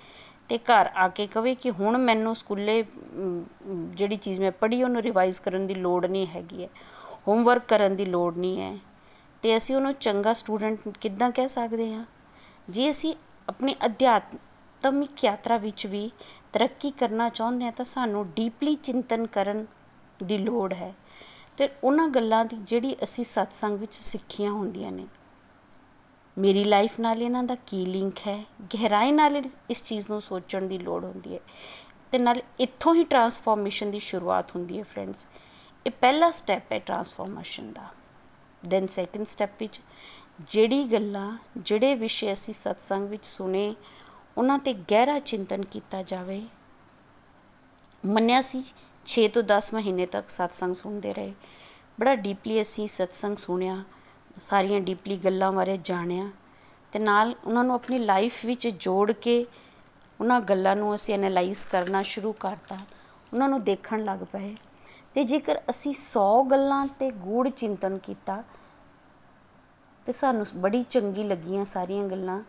[0.48, 2.84] ਤੇ ਘਰ ਆ ਕੇ ਕਵੇ ਕਿ ਹੁਣ ਮੈਨੂੰ ਸਕੂਲੇ
[3.94, 6.68] ਜਿਹੜੀ ਚੀਜ਼ ਮੈਂ ਪੜ੍ਹੀ ਉਹਨੂੰ ਰਿਵਾਈਜ਼ ਕਰਨ ਦੀ ਲੋੜ ਨਹੀਂ ਹੈਗੀ ਹੈ।
[7.28, 8.76] ਹੋਮਵਰਕ ਕਰਨ ਦੀ ਲੋੜ ਨਹੀਂ ਹੈ।
[9.42, 12.04] ਤੇ ਅਸੀਂ ਉਹਨੂੰ ਚੰਗਾ ਸਟੂਡੈਂਟ ਕਿੱਦਾਂ ਕਹਿ ਸਕਦੇ ਹਾਂ?
[12.68, 13.14] ਜੇ ਅਸੀਂ
[13.48, 16.10] ਆਪਣੀ ਅਧਿਆਤਮਿਕ ਯਾਤਰਾ ਵਿੱਚ ਵੀ
[16.52, 19.66] ਤਰੱਕੀ ਕਰਨਾ ਚਾਹੁੰਦੇ ਹਾਂ ਤਾਂ ਸਾਨੂੰ ਡੀਪਲੀ ਚਿੰਤਨ ਕਰਨ
[20.24, 20.94] ਦੀ ਲੋੜ ਹੈ।
[21.56, 25.06] ਤੇ ਉਹਨਾਂ ਗੱਲਾਂ ਦੀ ਜਿਹੜੀ ਅਸੀਂ ਸਤਸੰਗ ਵਿੱਚ ਸਿੱਖੀਆਂ ਹੁੰਦੀਆਂ ਨੇ।
[26.38, 28.44] ਮੇਰੀ ਲਾਈਫ ਨਾਲ ਇਹਨਾਂ ਦਾ ਕੀ ਲਿੰਕ ਹੈ?
[28.74, 31.40] ਗਹਿਰਾਈ ਨਾਲ ਇਸ ਚੀਜ਼ ਨੂੰ ਸੋਚਣ ਦੀ ਲੋੜ ਹੁੰਦੀ ਹੈ।
[32.12, 35.26] ਤੇ ਨਾਲ ਇੱਥੋਂ ਹੀ ਟਰਾਂਸਫਾਰਮੇਸ਼ਨ ਦੀ ਸ਼ੁਰੂਆਤ ਹੁੰਦੀ ਹੈ ਫਰੈਂਡਸ
[35.86, 37.86] ਇਹ ਪਹਿਲਾ ਸਟੈਪ ਹੈ ਟਰਾਂਸਫਾਰਮੇਸ਼ਨ ਦਾ।
[38.68, 39.80] ਦੈਨ ਸੈਕੰਡ ਸਟੈਪ ਵਿੱਚ
[40.40, 43.74] ਜਿਹੜੀ ਗੱਲਾਂ, ਜਿਹੜੇ ਵਿਸ਼ੇ ਅਸੀਂ ਸਤਸੰਗ ਵਿੱਚ ਸੁਨੇ
[44.38, 46.42] ਉਹਨਾਂ ਤੇ ਗਹਿਰਾ ਚਿੰਤਨ ਕੀਤਾ ਜਾਵੇ।
[48.06, 48.62] ਮੰਨਿਆ ਸੀ
[49.06, 51.32] 6 ਤੋਂ 10 ਮਹੀਨੇ ਤੱਕ ਸਤਸੰਗ ਸੁਣਦੇ ਰਹੇ।
[52.00, 53.82] ਬੜਾ ਡੀਪਲੀ ਅਸੀਂ ਸਤਸੰਗ ਸੁਣਿਆ,
[54.40, 56.30] ਸਾਰੀਆਂ ਡੀਪਲੀ ਗੱਲਾਂ ਬਾਰੇ ਜਾਣਿਆ
[56.92, 59.46] ਤੇ ਨਾਲ ਉਹਨਾਂ ਨੂੰ ਆਪਣੀ ਲਾਈਫ ਵਿੱਚ ਜੋੜ ਕੇ
[60.20, 62.78] ਉਹਨਾਂ ਗੱਲਾਂ ਨੂੰ ਅਸੀਂ ਐਨਾਲਾਈਜ਼ ਕਰਨਾ ਸ਼ੁਰੂ ਕਰਤਾ,
[63.32, 64.54] ਉਹਨਾਂ ਨੂੰ ਦੇਖਣ ਲੱਗ ਪਏ।
[65.14, 68.42] ਤੇ ਜੇਕਰ ਅਸੀਂ 100 ਗੱਲਾਂ ਤੇ ਗੂੜ ਚਿੰਤਨ ਕੀਤਾ
[70.06, 72.40] ਤੇ ਸਾਨੂੰ ਬੜੀ ਚੰਗੀ ਲੱਗੀਆਂ ਸਾਰੀਆਂ ਗੱਲਾਂ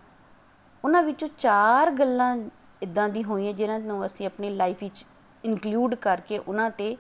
[0.86, 2.38] ਉਹਨਾਂ ਵਿੱਚੋਂ ਚਾਰ ਗੱਲਾਂ
[2.82, 5.06] ਇਦਾਂ ਦੀ ਹੋਈਆਂ ਜਿਨ੍ਹਾਂ ਨੂੰ ਅਸੀਂ ਆਪਣੀ ਲਾਈਫ ਵਿੱਚ
[5.46, 6.98] ਇਨਕਲੂਡ ਕਰਕੇ ਉਹਨਾਂ ਤੇ,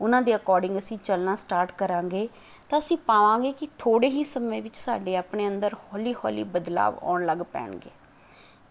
[0.00, 2.28] ਉਹਨਾਂ ਦੇ ਅਕੋਰਡਿੰਗ ਅਸੀਂ ਚੱਲਣਾ ਸਟਾਰਟ ਕਰਾਂਗੇ।
[2.68, 7.38] ਤਾਂ ਅਸੀਂ ਪਾਵਾਂਗੇ ਕਿ ਥੋੜੇ ਹੀ ਸਮੇਂ ਵਿੱਚ ਸਾਡੇ ਆਪਣੇ ਅੰਦਰ ਹੌਲੀ-ਹੌਲੀ ਬਦਲਾਅ ਆਉਣ ਲੱਗ
[7.38, 7.90] ਪੈਣਗੇ।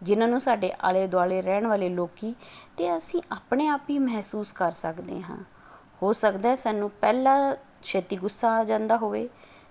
[0.04, 2.36] ਜਿਨ੍ਹਾਂ ਨੂੰ ਸਾਡੇ ਆਲੇ ਦੁਆਲੇ ਰਹਿਣ ਵਾਲੇ ਲੋਕੀ
[2.78, 5.38] ਤੇ ਅਸੀਂ ਆਪਣੇ ਆਪ ਹੀ ਮਹਿਸੂਸ ਕਰ ਸਕਦੇ ਹਾਂ।
[6.04, 9.30] ਹੋ ਸਕਦਾ ਹੈ ਸਾਨੂੰ ਪਹਿਲਾ ਛੇਤੀ ਗੁੱਸਾ ਆ ਜਾਂਦਾ ਹੋਵੇ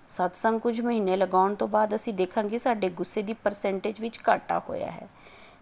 [0.08, 4.90] ਸਤਸੰਗ ਕੁਝ ਮਹੀਨੇ ਲਗਾਉਣ ਤੋਂ ਬਾਅਦ ਅਸੀਂ ਦੇਖਾਂਗੇ ਸਾਡੇ ਗੁੱਸੇ ਦੀ ਪਰਸੈਂਟੇਜ ਵਿੱਚ ਘਾਟਾ ਹੋਇਆ
[4.90, 5.08] ਹੈ।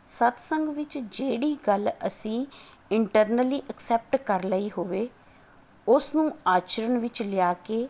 [0.07, 2.47] ਸਤਸੰਗ ਵਿੱਚ ਜਿਹੜੀ ਗੱਲ ਅਸੀਂ
[2.91, 5.09] ਇੰਟਰਨਲੀ ਐਕਸੈਪਟ ਕਰ ਲਈ ਹੋਵੇ,
[5.87, 7.89] ਉਸ ਨੂੰ ਆਚਰਣ ਵਿੱਚ ਲਿਆ ਕੇ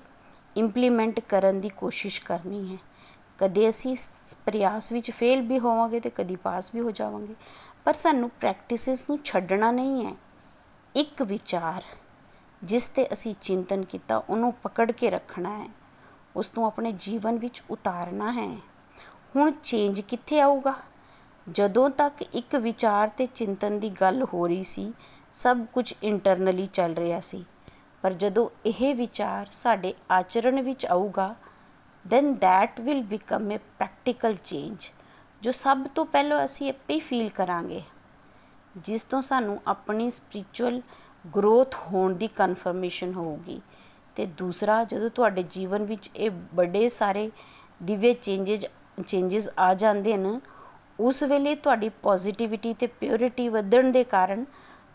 [0.56, 2.78] ਇੰਪਲੀਮੈਂਟ ਕਰਨ ਦੀ ਕੋਸ਼ਿਸ਼ ਕਰਨੀ ਹੈ।
[3.38, 3.96] ਕਦੇ ਅਸੀਂ
[4.46, 7.34] ਪ੍ਰਯਾਸ ਵਿੱਚ ਫੇਲ ਵੀ ਹੋਵਾਂਗੇ ਤੇ ਕਦੀ ਪਾਸ ਵੀ ਹੋ ਜਾਵਾਂਗੇ,
[7.84, 10.14] ਪਰ ਸਾਨੂੰ ਪ੍ਰੈਕਟਿਸਿਸ ਨੂੰ ਛੱਡਣਾ ਨਹੀਂ ਹੈ।
[10.94, 11.82] ਇੱਕ ਵਿਚਾਰ
[12.62, 15.68] ਜਿਸ ਤੇ ਅਸੀਂ ਚਿੰਤਨ ਕੀਤਾ, ਉਹਨੂੰ ਪਕੜ ਕੇ ਰੱਖਣਾ ਹੈ।
[16.36, 18.56] ਉਸ ਨੂੰ ਆਪਣੇ ਜੀਵਨ ਵਿੱਚ ਉਤਾਰਨਾ ਹੈ।
[19.36, 20.74] ਹੁਣ ਚੇਂਜ ਕਿੱਥੇ ਆਊਗਾ?
[21.48, 24.92] ਜਦੋਂ ਤੱਕ ਇੱਕ ਵਿਚਾਰ ਤੇ ਚਿੰਤਨ ਦੀ ਗੱਲ ਹੋ ਰਹੀ ਸੀ,
[25.32, 27.44] ਸਭ ਕੁਝ ਇੰਟਰਨਲੀ ਚੱਲ ਰਿਹਾ ਸੀ।
[28.02, 31.34] ਪਰ ਜਦੋਂ ਇਹ ਵਿਚਾਰ ਸਾਡੇ ਆਚਰਣ ਵਿੱਚ ਆਊਗਾ
[32.06, 34.90] then that will become a practical change
[35.42, 37.82] ਜੋ ਸਭ ਤੋਂ ਪਹਿਲਾਂ ਅਸੀਂ ਆਪੇ ਹੀ ਫੀਲ ਕਰਾਂਗੇ।
[38.76, 40.80] ਜਿਸ ਤੋਂ ਸਾਨੂੰ ਆਪਣੀ ਸਪਿਰਚੁਅਲ
[41.36, 43.60] ਗਰੋਥ ਹੋਣ ਦੀ ਕਨਫਰਮੇਸ਼ਨ ਹੋਊਗੀ।
[44.16, 47.30] ਤੇ ਦੂਸਰਾ, ਜਦੋਂ ਤੁਹਾਡੇ ਜੀਵਨ ਵਿੱਚ ਇਹ ਵੱਡੇ ਸਾਰੇ
[47.80, 48.66] ਦਿਵਯ ਚੇਂਜਸ
[49.06, 50.40] ਚੇਂਜਸ ਆ ਜਾਂਦੇ ਨੇ
[51.00, 54.44] ਉਸ ਵੇਲੇ ਤੁਹਾਡੀ ਪੋਜ਼ਿਟਿਵਿਟੀ ਤੇ ਪਿਓਰਿਟੀ ਵਧਣ ਦੇ ਕਾਰਨ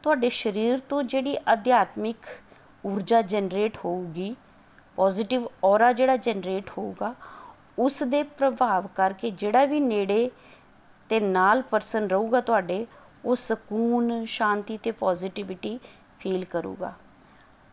[0.04, 2.28] ਤੁਹਾਡੇ ਸਰੀਰ ਤੋਂ ਜਿਹੜੀ ਅਧਿਆਤਮਿਕ
[2.84, 4.36] ਊਰਜਾ ਜਨਰੇਟ ਹੋਊਗੀ
[4.98, 7.14] ਪੋਜ਼ਿਟਿਵ ਔਰਾ ਜਿਹੜਾ ਜਨਰੇਟ ਹੋਊਗਾ,
[7.80, 10.30] ਉਸ ਦੇ ਪ੍ਰਭਾਵ ਕਰਕੇ ਜਿਹੜਾ ਵੀ ਨੇੜੇ
[11.10, 12.86] ਤੇ ਨਾਲ ਪਰਸਨ ਰਹੂਗਾ ਤੁਹਾਡੇ,
[13.26, 15.80] ਉਹ ਸਕੂਨ, ਸ਼ਾਂਤੀ ਤੇ ਪੋਜ਼ਿਟਿਵਿਟੀ
[16.20, 16.94] ਫੀਲ ਕਰੂਗਾ।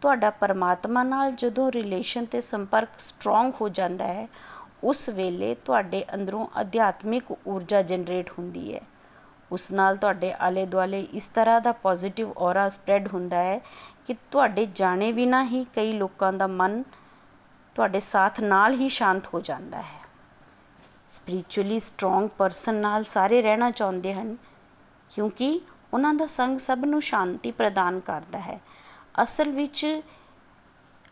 [0.03, 4.29] ਤੁਹਾਡਾ ਪਰਮਾਤਮਾ ਨਾਲ ਜਦੋਂ ਰਿਲੇਸ਼ਨ ਤੇ ਸੰਪਰਕ ਸਟਰੋਂਗ ਹੋ ਜਾਂਦਾ ਹੈ,
[4.85, 8.81] ਉਸ ਵੇਲੇ ਤੁਹਾਡੇ ਅੰਦਰੋਂ ਅਧਿਆਤਮਿਕ ਊਰਜਾ ਜਨਰੇਟ ਹੁੰਦੀ ਹੈ।
[9.53, 13.61] ਉਸ ਨਾਲ ਤੁਹਾਡੇ ਆਲੇ ਦੁਆਲੇ ਇਸ ਤਰ੍ਹਾਂ ਦਾ ਪੋਜ਼ਿਟਿਵ ਔਰਾ ਸਪਰੈਡ ਹੁੰਦਾ ਹੈ
[14.07, 16.83] ਕਿ ਤੁਹਾਡੇ ਜਾਣੇ ਬਿਨਾ ਹੀ ਕਈ ਲੋਕਾਂ ਦਾ ਮਨ
[17.76, 20.00] ਤੁਹਾਡੇ ਸਾਥ ਨਾਲ ਹੀ ਸ਼ਾਂਤ ਹੋ ਜਾਂਦਾ ਹੈ।
[21.09, 24.37] ਸਪਿਰਚੁਅਲੀ ਸਟਰੋਂਗ ਪਰਸਨ ਨਾਲ ਸਾਰੇ ਰਹਿਣਾ ਚਾਹੁੰਦੇ ਹਨ,
[25.11, 25.61] ਕਿਉਂਕਿ
[25.95, 28.61] ਉਹਨਾਂ ਦਾ ਸੰਗ ਸਭ ਨੂੰ ਸ਼ਾਂਤੀ ਪ੍ਰਦਾਨ ਕਰਦਾ ਹੈ।
[29.23, 29.85] ਅਸਲ ਵਿੱਚ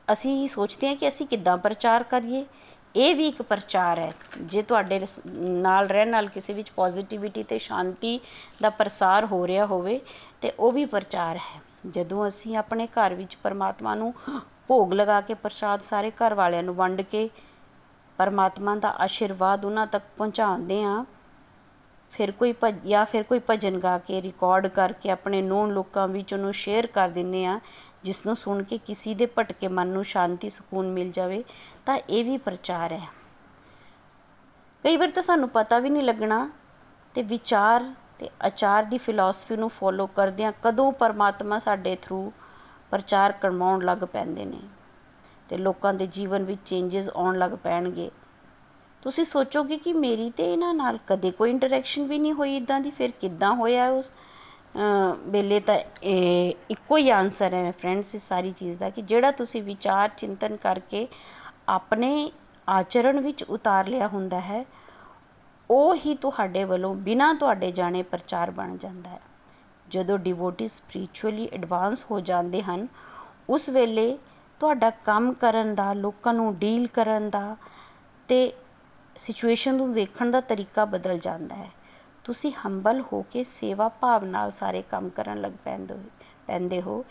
[0.09, 2.45] ਅਸੀਂ ਸੋਚਦੇ ਹਾਂ ਕਿ ਅਸੀਂ ਕਿੱਦਾਂ ਪ੍ਰਚਾਰ ਕਰੀਏ।
[2.95, 8.19] ਇਹ ਵੀ ਇੱਕ ਪ੍ਰਚਾਰ ਹੈ। ਜੇ ਤੁਹਾਡੇ ਨਾਲ ਰਹਿਣ ਨਾਲ ਕਿਸੇ ਵਿੱਚ ਪੋਜ਼ਿਟਿਵਿਟੀ ਤੇ ਸ਼ਾਂਤੀ
[8.63, 10.01] ਦਾ ਪ੍ਰਸਾਰ ਹੋ ਰਿਹਾ ਹੋਵੇ,
[10.41, 14.13] ਤੇ ਉਹ ਵੀ ਪ੍ਰਚਾਰ ਹੈ। ਜਦੋਂ ਅਸੀਂ ਆਪਣੇ ਘਰ ਵਿੱਚ ਪਰਮਾਤਮਾ ਨੂੰ
[14.69, 17.29] ਭੋਗ ਲਗਾ ਕੇ ਪ੍ਰਸ਼ਾਦ ਸਾਰੇ ਘਰ ਵਾਲਿਆਂ ਨੂੰ ਵੰਡ ਕੇ
[18.19, 21.05] ਪਰਮਾਤਮਾ ਦਾ ਆਸ਼ੀਰਵਾਦ ਉਹਨਾਂ ਤੱਕ ਪਹੁੰਚਾਉਂਦੇ ਆ
[22.13, 26.33] ਫਿਰ ਕੋਈ ਭਜ, ਜਾਂ ਫਿਰ ਕੋਈ ਭਜਨ ਗਾ ਕੇ ਰਿਕਾਰਡ ਕਰਕੇ ਆਪਣੇ ਨੋਨ ਲੋਕਾਂ ਵਿੱਚ
[26.35, 27.59] ਉਹਨੂੰ ਸ਼ੇਅਰ ਕਰ ਦਿੰਨੇ ਆ
[28.05, 31.45] ਜਿਸ ਨੂੰ ਸੁਣ ਕੇ ਕਿਸੇ ਦੇ ਭਟਕੇ ਮਨ ਨੂੰ ਸ਼ਾਂਤੀ, ਸਕੂਨ ਮਿਲ ਜਾਵੇ,
[31.87, 33.09] ਤਾਂ ਇਹ ਵੀ ਪ੍ਰਚਾਰ ਹੈ।
[34.85, 36.51] ਕਈ ਵਾਰ ਤਾਂ ਸਾਨੂੰ ਪਤਾ ਵੀ ਨਹੀਂ ਲੱਗਣਾ
[37.15, 37.85] ਤੇ ਵਿਚਾਰ
[38.19, 42.33] ਤੇ ਆਚਾਰ ਦੀ ਫਿਲਾਸਫੀ ਨੂੰ ਫੋਲੋ ਕਰਦਿਆਂ ਕਦੋਂ ਪਰਮਾਤਮਾ ਸਾਡੇ ਥਰੂ
[42.91, 44.61] ਪ੍ਰਚਾਰ ਕਰਵਾਉਣ ਲੱਗ ਪੈਂਦੇ ਨੇ
[45.49, 48.11] ਤੇ ਲੋਕਾਂ ਦੇ ਜੀਵਨ ਵਿੱਚ ਚੇਂਜਸ ਆਉਣ ਲੱਗ ਪੈਣਗੇ।
[49.03, 52.91] ਤੁਸੀਂ ਸੋਚੋਗੇ ਕਿ ਮੇਰੀ ਤੇ ਇਹਨਾਂ ਨਾਲ ਕਦੇ ਕੋਈ ਇੰਟਰੈਕਸ਼ਨ ਵੀ ਨਹੀਂ ਹੋਈ ਇਦਾਂ ਦੀ
[52.91, 54.11] ਫਿਰ ਕਿੱਦਾਂ ਹੋਇਆ ਉਸ
[55.27, 59.63] ਵੇਲੇ ਤਾਂ, ਇਹ ਇੱਕੋ ਹੀ ਆਨਸਰ ਹੈ ਫਰੈਂਡਸ ਇਸ ਸਾਰੀ ਚੀਜ਼ ਦਾ ਕਿ ਜਿਹੜਾ ਤੁਸੀਂ
[59.63, 61.07] ਵਿਚਾਰ ਚਿੰਤਨ ਕਰਕੇ
[61.69, 62.31] ਆਪਣੇ
[62.69, 64.65] ਆਚਰਣ ਵਿੱਚ ਉਤਾਰ ਲਿਆ ਹੁੰਦਾ ਹੈ,
[65.71, 69.21] ਉਹ ਹੀ ਤੁਹਾਡੇ ਵੱਲੋਂ ਬਿਨਾਂ ਤੁਹਾਡੇ ਜਾਣੇ ਪ੍ਰਚਾਰ ਬਣ ਜਾਂਦਾ ਹੈ।
[69.89, 72.87] ਜਦੋਂ ਡਿਵੋਟੀ ਸਪਿਰਚੁਅਲੀ ਐਡਵਾਂਸ ਹੋ ਜਾਂਦੇ ਹਨ,
[73.51, 74.17] ਉਸ ਵੇਲੇ
[74.61, 77.57] ਤੁਹਾਡਾ ਕੰਮ ਕਰਨ ਦਾ, ਲੋਕਾਂ ਨੂੰ ਡੀਲ ਕਰਨ ਦਾ
[78.29, 78.53] ਤੇ
[79.17, 81.71] ਸਿਚੁਏਸ਼ਨ ਨੂੰ ਵੇਖਣ ਦਾ ਤਰੀਕਾ ਬਦਲ ਜਾਂਦਾ ਹੈ।
[82.25, 86.01] ਤੁਸੀਂ ਹੰਬਲ ਹੋ ਕੇ ਸੇਵਾ ਭਾਵ ਨਾਲ ਸਾਰੇ ਕੰਮ ਕਰਨ ਲੱਗ ਪੈਂਦੇ ਹੋ
[86.47, 87.05] ਪੈਂਦੇ ਹੋ।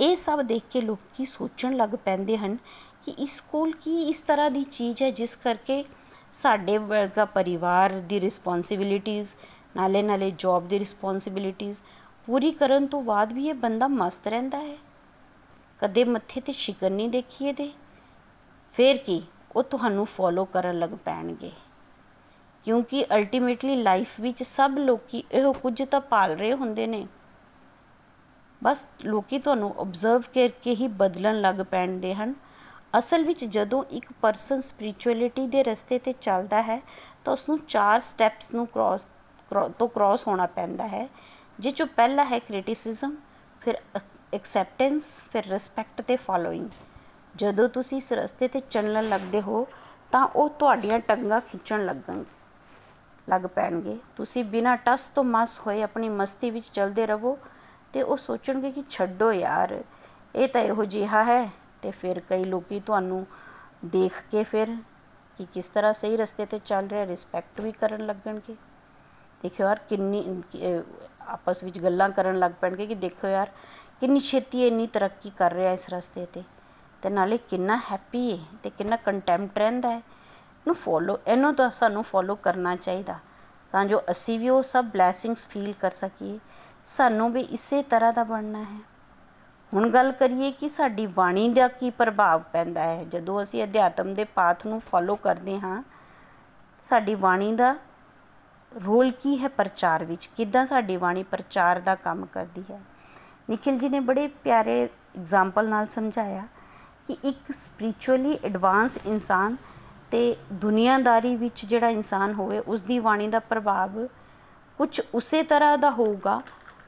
[0.00, 2.56] ਇਹ ਸਭ ਦੇਖ ਕੇ ਲੋਕੀ ਸੋਚਣ ਲੱਗ ਪੈਂਦੇ ਹਨ
[3.04, 5.84] ਕਿ ਇਸ ਕੋਲ ਕੀ ਇਸ ਤਰ੍ਹਾਂ ਦੀ ਚੀਜ਼ ਹੈ ਜਿਸ ਕਰਕੇ
[6.34, 9.32] ਸਾਡੇ ਵਰਗਾ ਪਰਿਵਾਰ ਦੀ ਰਿਸਪੌਂਸਿਬਿਲਿਟੀਜ਼
[9.76, 11.80] ਨਾਲੇ ਨਾਲੇ ਜੌਬ ਦੀ ਰਿਸਪੌਂਸਿਬਿਲਿਟੀਜ਼
[12.26, 14.76] ਪੂਰੀ ਕਰਨ ਤੋਂ ਬਾਅਦ ਵੀ ਇਹ ਬੰਦਾ ਮਸਤ ਰਹਿੰਦਾ ਹੈ।
[15.80, 17.70] ਕਦੇ ਮੱਥੇ ਤੇ ਸ਼ਿਕਨ ਨਹੀਂ ਦੇਖੀ ਇਹਦੇ
[18.74, 19.22] ਫੇਰ ਕੀ
[19.56, 21.50] ਉਹ ਤੁਹਾਨੂੰ ਫੋਲੋ ਕਰਨ ਲੱਗ ਪੈਣਗੇ।
[22.66, 27.06] ਕਿਉਂਕਿ ਅਲਟੀਮੇਟਲੀ ਲਾਈਫ ਵਿੱਚ ਸਭ ਲੋਕੀ ਇਹੋ ਕੁਝ ਤਾਂ ਪਾਲ ਰਹੇ ਹੁੰਦੇ ਨੇ।
[28.62, 32.34] ਬਸ ਲੋਕੀ ਤੁਹਾਨੂੰ ਆਬਜ਼ਰਵ ਕਰਕੇ ਹੀ ਬਦਲਣ ਲੱਗ ਪੈਣਦੇ ਹਨ।
[32.98, 36.80] ਅਸਲ ਵਿੱਚ ਜਦੋਂ ਇੱਕ ਪਰਸਨ ਸਪਿਰਚੁਅਲਿਟੀ ਦੇ ਰਸਤੇ ਤੇ ਚੱਲਦਾ ਹੈ,
[37.24, 39.06] ਤਾਂ ਉਸ ਨੂੰ ਚਾਰ ਸਟੈਪਸ ਨੂੰ ਕ੍ਰਾਸ
[39.78, 41.08] ਤੋਂ ਕ੍ਰਾਸ ਹੋਣਾ ਪੈਂਦਾ ਹੈ
[41.58, 43.16] ਜਿਸ ਚੋਂ ਪਹਿਲਾ ਹੈ ਕ੍ਰਿਟਿਸਿਜ਼ਮ
[43.62, 43.78] ਫਿਰ
[44.34, 46.68] ਐਕਸੈਪਟੈਂਸ ਫਿਰ ਰਿਸਪੈਕਟ ਤੇ ਫਾਲੋਇੰਗ
[47.34, 49.66] ਜਦੋਂ ਤੁਸੀਂ ਇਸ ਰਸਤੇ ਤੇ ਚੱਲਣ ਲੱਗਦੇ ਹੋ,
[50.12, 52.24] ਤਾਂ ਉਹ ਤੁਹਾਡੀਆਂ ਟੰਗਾਂ ਖਿੱਚਣ ਲੱਗਣ।
[53.28, 57.36] ਲੱਗ ਪੈਣਗੇ। ਤੁਸੀਂ ਬਿਨਾਂ ਟਸ ਤੋਂ ਮਸ ਹੋਏ ਆਪਣੀ ਮਸਤੀ ਵਿੱਚ ਚੱਲਦੇ ਰਹੋ
[57.94, 59.82] ਤੇ ਉਹ ਸੋਚਣਗੇ ਕਿ ਛੱਡੋ ਯਾਰ,
[60.34, 61.44] ਇਹ ਤਾਂ ਇਹੋ ਜਿਹਾ ਹੈ
[61.82, 63.24] ਤੇ ਫਿਰ ਕਈ ਲੋਕੀ ਤੁਹਾਨੂੰ
[63.86, 64.76] ਦੇਖ ਕੇ ਫਿਰ
[65.38, 68.54] ਕਿ ਕਿਸ ਤਰ੍ਹਾਂ ਸਹੀ ਰਸਤੇ ਤੇ ਚੱਲ ਰਿਹਾ ਰਿਸਪੈਕਟ ਵੀ ਕਰਨ ਲੱਗਣਗੇ।
[69.40, 70.24] ਦੇਖਿਓ ਯਾਰ ਕਿੰਨੀ
[71.28, 73.50] ਆਪਸ ਵਿੱਚ ਗੱਲਾਂ ਕਰਨ ਲੱਗ ਪੈਣਗੇ ਕਿ ਦੇਖੋ ਯਾਰ
[74.00, 76.42] ਕਿੰਨੀ ਛੇਤੀ ਇੰਨੀ ਤਰੱਕੀ ਕਰ ਰਿਹਾ ਇਸ ਰਸਤੇ ਤੇ
[77.02, 80.00] ਤੇ ਨਾਲੇ ਕਿੰਨਾ ਹੈਪੀ ਹੈ ਤੇ ਕਿੰਨਾ ਕੰਟੈਂਪਟ ਰਹਿੰਦਾ ਹੈ।
[80.66, 83.18] ਨੂੰ ਫੋਲੋ ਇਹਨੂੰ ਤਾਂ ਸਾਨੂੰ ਫੋਲੋ ਕਰਨਾ ਚਾਹੀਦਾ।
[83.72, 86.38] ਤਾਂ ਜੋ ਅਸੀਂ ਵੀ ਉਹ ਸਭ ਬਲੇਸਿੰਗਸ ਫੀਲ ਕਰ ਸਕੀਏ।
[86.86, 88.78] ਸਾਨੂੰ ਵੀ ਇਸੇ ਤਰ੍ਹਾਂ ਦਾ ਬਣਨਾ ਹੈ।
[89.74, 94.24] ਹੁਣ ਗੱਲ ਕਰੀਏ ਕਿ ਸਾਡੀ ਬਾਣੀ ਦਾ ਕੀ ਪ੍ਰਭਾਵ ਪੈਂਦਾ ਹੈ। ਜਦੋਂ ਅਸੀਂ ਅਧਿਆਤਮ ਦੇ
[94.24, 95.82] ਪਾਥ ਨੂੰ ਫੋਲੋ ਕਰਦੇ ਹਾਂ,
[96.84, 97.76] ਸਾਡੀ ਬਾਣੀ ਦਾ
[98.86, 100.26] ਰੋਲ ਕੀ ਹੈ ਪ੍ਰਚਾਰ ਵਿੱਚ?
[100.26, 102.80] ਕਿੱਦਾਂ ਸਾਡੀ ਬਾਣੀ ਪ੍ਰਚਾਰ ਦਾ ਕੰਮ ਕਰਦੀ ਹੈ?
[103.50, 106.46] ਨikhil ji ਨੇ ਬੜੇ ਪਿਆਰੇ ਐਗਜ਼ਾਮਪਲ ਨਾਲ ਸਮਝਾਇਆ
[107.06, 109.56] ਕਿ ਇੱਕ ਸਪਿਰਚੁਅਲੀ ਐਡਵਾਂਸ ਇਨਸਾਨ
[110.10, 114.06] ਤੇ ਦੁਨੀਆਦਾਰੀ ਵਿੱਚ ਜਿਹੜਾ ਇਨਸਾਨ ਹੋਵੇ ਉਸ ਦੀ ਬਾਣੀ ਦਾ ਪ੍ਰਭਾਵ
[114.78, 116.40] ਕੁਝ ਉਸੇ ਤਰ੍ਹਾਂ ਦਾ ਹੋਊਗਾ,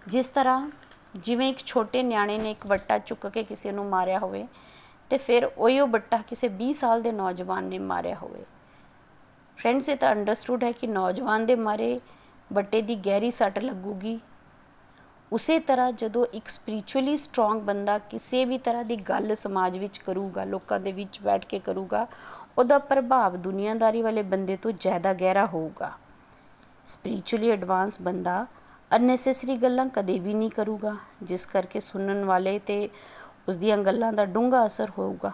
[0.08, 0.70] ਜਿਸ ਤਰ੍ਹਾਂ
[1.16, 4.46] ਜਿਵੇਂ ਇੱਕ ਛੋਟੇ ਨਿਆਣੇ ਨੇ ਇੱਕ ਬੱਟਾ ਚੁੱਕ ਕੇ ਕਿਸੇ ਨੂੰ ਮਾਰਿਆ ਹੋਵੇ
[5.10, 8.44] ਤੇ ਫਿਰ ਉਹੀ ਉਹ ਬੱਟਾ ਕਿਸੇ 20 ਸਾਲ ਦੇ ਨੌਜਵਾਨ ਨੇ ਮਾਰਿਆ ਹੋਵੇ।
[9.56, 12.00] ਫਰੈਂਡਸ ਇਹ ਤਾਂ ਅੰਡਰਸਟੂਡ ਹੈ ਕਿ ਨੌਜਵਾਨ ਦੇ ਮਾਰੇ
[12.52, 14.18] ਬੱਟੇ ਦੀ ਗਹਿਰੀ ਸੱਟ ਲੱਗੂਗੀ।
[15.32, 20.44] ਉਸੇ ਤਰ੍ਹਾਂ ਜਦੋਂ ਇੱਕ ਸਪਿਰਚੁਅਲੀ ਸਟਰੋਂਗ ਬੰਦਾ ਕਿਸੇ ਵੀ ਤਰ੍ਹਾਂ ਦੀ ਗੱਲ ਸਮਾਜ ਵਿੱਚ ਕਰੂਗਾ,
[20.44, 22.06] ਲੋਕਾਂ ਦੇ ਵਿੱਚ ਬੈਠ ਕੇ ਕਰੂਗਾ
[22.58, 25.92] ਉਹਦਾ ਪ੍ਰਭਾਵ ਦੁਨੀਆਦਾਰੀ ਵਾਲੇ ਬੰਦੇ ਤੋਂ ਜ਼ਿਆਦਾ ਗਹਿਰਾ ਹੋਊਗਾ।
[26.86, 28.46] ਸਪਿਰਚੁਅਲੀ ਐਡਵਾਂਸ ਬੰਦਾ
[28.96, 32.88] ਅਨਨੈਸੈਸਰੀ ਗੱਲਾਂ ਕਦੇ ਵੀ ਨਹੀਂ ਕਰੂਗਾ, ਜਿਸ ਕਰਕੇ ਸੁਣਨ ਵਾਲੇ ਤੇ
[33.48, 35.32] ਉਸ ਦੀਆਂ ਗੱਲਾਂ ਦਾ ਡੂੰਘਾ ਅਸਰ ਹੋਊਗਾ।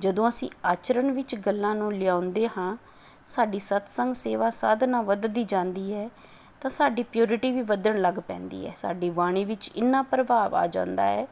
[0.00, 2.76] ਜਦੋਂ ਅਸੀਂ ਆਚਰਣ ਵਿੱਚ ਗੱਲਾਂ ਨੂੰ ਲਿਆਉਂਦੇ ਹਾਂ,
[3.26, 6.10] ਸਾਡੀ ਸਤਸੰਗ ਸੇਵਾ ਸਾਧਨਾ ਵੱਧਦੀ ਜਾਂਦੀ ਹੈ,
[6.60, 11.02] ਤਾਂ ਸਾਡੀ ਪਿਓਰਿਟੀ ਵੀ ਵਧਣ ਲੱਗ ਪੈਂਦੀ ਹੈ। ਸਾਡੀ ਬਾਣੀ ਵਿੱਚ ਇੰਨਾ ਪ੍ਰਭਾਵ ਆ ਜਾਂਦਾ
[11.02, 11.26] ਹੈ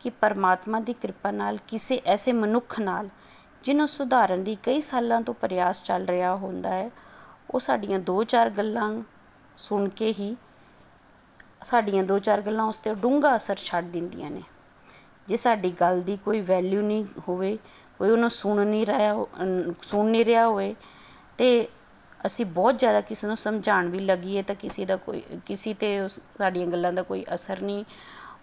[0.00, 3.08] ਕਿ ਪਰਮਾਤਮਾ ਦੀ ਕਿਰਪਾ ਨਾਲ ਕਿਸੇ ਐਸੇ ਮਨੁੱਖ ਨਾਲ
[3.64, 6.90] ਜਿਹਨੂੰ ਸੁਧਾਰਨ ਦੀ ਕਈ ਸਾਲਾਂ ਤੋਂ ਪ੍ਰਯਾਸ ਚੱਲ ਰਿਹਾ ਹੁੰਦਾ ਹੈ,
[7.50, 8.92] ਉਹ ਸਾਡੀਆਂ ਦੋ ਚਾਰ ਗੱਲਾਂ
[9.58, 10.36] ਸੁਣ ਕੇ ਹੀ
[11.64, 14.42] ਸਾਡੀਆਂ ਦੋ ਚਾਰ ਗੱਲਾਂ ਉਸ 'ਤੇ ਡੂੰਘਾ ਅਸਰ ਛੱਡ ਦਿੰਦੀਆਂ ਨੇ।
[15.28, 17.58] ਜੇ ਸਾਡੀ ਗੱਲ ਦੀ ਕੋਈ ਵੈਲਿਊ ਨਹੀਂ ਹੋਵੇ,
[17.98, 19.26] ਕੋਈ ਉਹਨੂੰ ਸੁਣ ਨਹੀਂ ਰਿਹਾ,
[19.82, 20.74] ਸੁਣ ਨਹੀਂ ਰਿਹਾ ਹੋਵੇ,
[21.38, 21.68] ਤੇ
[22.26, 26.18] ਅਸੀਂ ਬਹੁਤ ਜ਼ਿਆਦਾ ਕਿਸੇ ਨੂੰ ਸਮਝਾਉਣ ਵੀ ਲੱਗੀਏ ਤਾਂ ਕਿਸੇ ਦਾ ਕੋਈ, ਕਿਸੇ 'ਤੇ ਉਸ
[26.38, 27.84] ਸਾਡੀਆਂ ਗੱਲਾਂ ਦਾ ਕੋਈ ਅਸਰ ਨਹੀਂ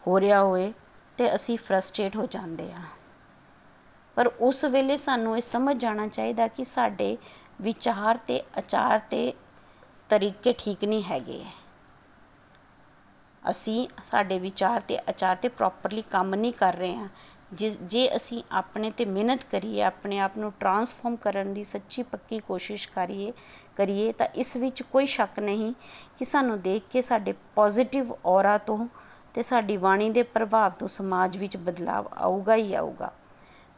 [0.08, 0.74] ਹੋ ਰਿਹਾ ਹੋਵੇ,
[1.18, 2.84] ਤੇ ਅਸੀਂ ਫਰਸਟ੍ਰੇਟ ਹੋ ਜਾਂਦੇ ਹਾਂ।
[4.18, 7.18] ਪਰ ਉਸ ਵੇਲੇ ਸਾਨੂੰ ਇਹ ਸਮਝ ਜਾਣਾ ਚਾਹੀਦਾ ਕਿ ਸਾਡੇ
[7.62, 9.34] ਵਿਚਾਰ ਤੇ ਆਚਾਰ ਤੇ
[10.10, 11.44] ਤਰੀਕੇ ਠੀਕ ਨਹੀਂ ਹੈਗੇ।
[13.44, 17.08] ਅਸੀਂ ਸਾਡੇ ਵਿਚਾਰ ਤੇ ਆਚਾਰ ਤੇ ਪ੍ਰੋਪਰਲੀ ਕੰਮ ਨਹੀਂ ਕਰ ਰਹੇ ਹਾਂ।
[17.54, 22.40] ਜਿਸ, ਜੇ ਅਸੀਂ ਆਪਣੇ ਤੇ ਮਿਹਨਤ ਕਰੀਏ, ਆਪਣੇ ਆਪ ਨੂੰ ਟਰਾਂਸਫਾਰਮ ਕਰਨ ਦੀ ਸੱਚੀ ਪੱਕੀ
[22.40, 23.32] ਕੋਸ਼ਿਸ਼ ਕਰੀਏ
[23.76, 25.74] ਕਰੀਏ, ਤਾਂ ਇਸ ਵਿੱਚ ਕੋਈ ਸ਼ੱਕ ਨਹੀਂ
[26.18, 28.88] ਕਿ ਸਾਨੂੰ ਦੇਖ ਕੇ ਸਾਡੇ ਪੋਜ਼ਿਟਿਵ ਔਰਾ ਤੋਂ
[29.34, 33.12] ਤੇ ਸਾਡੀ ਬਾਣੀ ਦੇ ਪ੍ਰਭਾਵ ਤੋਂ ਸਮਾਜ ਵਿੱਚ ਬਦਲਾਵ ਆਊਗਾ ਹੀ ਆਊਗਾ।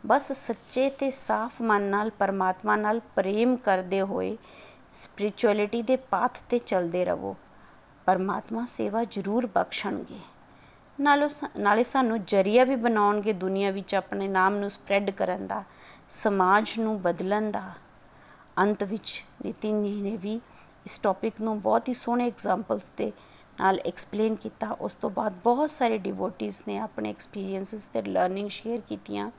[0.06, 4.38] ਬਸ ਸੱਚੇ ਤੇ ਸਾਫ਼ ਮਨ ਨਾਲ, ਪਰਮਾਤਮਾ ਨਾਲ ਪ੍ਰੇਮ ਕਰਦੇ ਹੋਏ
[4.92, 7.36] ਸਪਿਰਚੁਅਲਿਟੀ ਦੇ ਪਾਥ ਤੇ ਚੱਲਦੇ ਰਹੋ।
[8.06, 10.20] ਪਰਮਾਤਮਾ ਸੇਵਾ ਜ਼ਰੂਰ ਬਖਸ਼ਣਗੇ।
[11.00, 11.28] ਨਾਲੇ
[11.60, 15.64] ਨਾਲੇ ਸਾਨੂੰ ਜਰੀਆ ਵੀ ਬਣਾਉਣਗੇ ਦੁਨੀਆ ਵਿੱਚ ਆਪਣੇ ਨਾਮ ਨੂੰ ਸਪਰੈਡ ਕਰਨ ਦਾ,
[16.10, 17.64] ਸਮਾਜ ਨੂੰ ਬਦਲਣ ਦਾ।
[18.58, 20.40] ਅੰਤ ਵਿੱਚ ਨਿਤਿਨ ਜੀ ਨੇ ਵੀ
[20.86, 23.12] ਇਸ ਟੌਪਿਕ ਨੂੰ ਬਹੁਤ ਹੀ ਸੋਹਣੇ ਐਗਜ਼ਾਮਪਲਸ ਦੇ
[23.60, 28.82] ਨਾਲ ਐਕਸਪਲੇਨ ਕੀਤਾ। ਉਸ ਤੋਂ ਬਾਅਦ ਬਹੁਤ ਸਾਰੇ ਡਿਵੋਟੀਜ਼ ਨੇ ਆਪਣੇ ਐਕਸਪੀਰੀਐਂਸਸ ਤੇ ਲਰਨਿੰਗ ਸ਼ੇਅਰ
[28.90, 29.30] ਕੀਤੀਆਂ।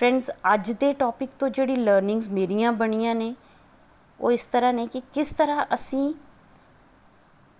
[0.00, 3.34] ਫਰੈਂਡਸ ਅੱਜ ਦੇ ਟੌਪਿਕ ਤੋਂ ਜਿਹੜੀ ਲਰਨਿੰਗਸ ਮੇਰੀਆਂ ਬਣੀਆਂ ਨੇ,
[4.20, 6.12] ਉਹ ਇਸ ਤਰ੍ਹਾਂ ਨੇ ਕਿ ਕਿਸ ਤਰ੍ਹਾਂ ਅਸੀਂ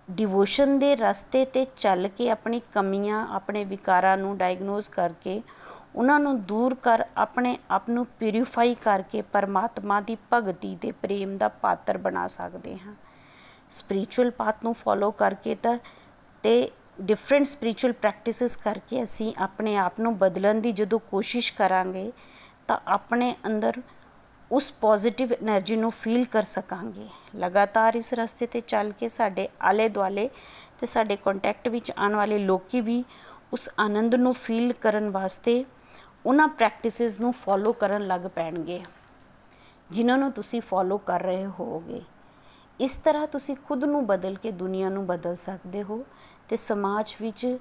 [0.09, 5.42] ਡਿਵੋਸ਼ਨ ਦੇ ਰਸਤੇ ਤੇ ਚੱਲ ਕੇ ਆਪਣੀ ਕਮੀਆਂ, ਆਪਣੇ ਵਿਕਾਰਾਂ ਨੂੰ ਡਾਇਗਨੋਸ ਕਰਕੇ,
[5.96, 11.48] ਉਹਨਾਂ ਨੂੰ ਦੂਰ ਕਰ, ਆਪਣੇ ਆਪ ਨੂੰ ਪਿਊਰੀਫਾਈ ਕਰਕੇ ਪਰਮਾਤਮਾ ਦੀ ਭਗਤੀ ਤੇ ਪ੍ਰੇਮ ਦਾ
[11.48, 12.94] ਪਾਤਰ ਬਣਾ ਸਕਦੇ ਹਾਂ।
[13.70, 15.79] ਸਪਿਰਚੁਅਲ ਪਾਥ ਨੂੰ ਫੋਲੋ ਕਰਕੇ ਤਾਂ
[16.42, 22.12] ਤੇ ਡਿਫਰੈਂਟ ਸਪਿਰਚੁਅਲ ਪ੍ਰੈਕਟਿਸਸ ਕਰਕੇ ਅਸੀਂ ਆਪਣੇ ਆਪ ਨੂੰ ਬਦਲਣ ਦੀ ਜਦੋਂ ਕੋਸ਼ਿਸ਼ ਕਰਾਂਗੇ,
[22.68, 23.80] ਤਾਂ ਆਪਣੇ ਅੰਦਰ
[24.50, 29.88] ਉਸ ਪੋਜ਼ਿਟਿਵ એનર્ਜੀ ਨੂੰ ਫੀਲ ਕਰ ਸਕਾਂਗੇ। ਲਗਾਤਾਰ ਇਸ ਰਸਤੇ ਤੇ ਚੱਲ ਕੇ ਸਾਡੇ ਆਲੇ
[29.88, 30.28] ਦੁਆਲੇ
[30.80, 33.04] ਤੇ ਸਾਡੇ ਕੰਟੈਕਟ ਵਿੱਚ ਆਉਣ ਵਾਲੇ ਲੋਕੀ ਵੀ
[33.52, 35.64] ਉਸ ਆਨੰਦ ਨੂੰ ਫੀਲ ਕਰਨ ਵਾਸਤੇ
[36.26, 38.80] ਉਹਨਾਂ ਪ੍ਰੈਕਟਿਸਸ ਨੂੰ ਫੋਲੋ ਕਰਨ ਲੱਗ ਪੈਣਗੇ,
[39.90, 42.02] ਜਿਨ੍ਹਾਂ ਨੂੰ ਤੁਸੀਂ ਫੋਲੋ ਕਰ ਰਹੇ ਹੋਵੋਗੇ।
[42.80, 46.04] ਇਸ ਤਰ੍ਹਾਂ ਤੁਸੀਂ ਖੁਦ ਨੂੰ ਬਦਲ ਕੇ ਦੁਨੀਆ ਨੂੰ ਬਦਲ ਸਕਦੇ ਹੋ
[46.48, 47.58] ਤੇ ਸਮਾਜ ਵਿੱਚ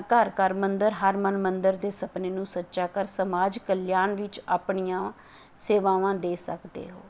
[0.00, 5.12] ਘਰ ਘਰ ਮੰਦਰ, ਹਰ ਮਨ ਮੰਦਰ ਦੇ ਸੁਪਨੇ ਨੂੰ ਸੱਚਾ ਕਰ ਸਮਾਜ ਕਲਿਆਣ ਵਿੱਚ ਆਪਣੀਆਂ
[5.58, 7.02] ਸੇਵਾਵਾਂ ਦੇ ਸਕਦੇ ਹੋ।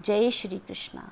[0.00, 1.02] ਜੈ ਸ਼੍ਰੀ ਕ੍ਰਿਸ਼ਨਾ।